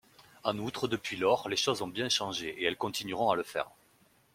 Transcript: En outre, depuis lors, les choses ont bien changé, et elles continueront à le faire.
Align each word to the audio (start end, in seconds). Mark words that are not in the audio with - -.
En 0.43 0.57
outre, 0.57 0.87
depuis 0.87 1.15
lors, 1.15 1.47
les 1.47 1.55
choses 1.55 1.83
ont 1.83 1.87
bien 1.87 2.09
changé, 2.09 2.49
et 2.57 2.63
elles 2.63 2.75
continueront 2.75 3.29
à 3.29 3.35
le 3.35 3.43
faire. 3.43 3.69